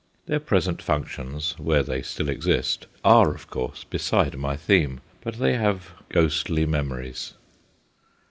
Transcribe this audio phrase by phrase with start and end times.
[0.25, 5.53] Their present functions where they still exist are of course beside my theme, but they
[5.53, 7.35] have ghostly memories.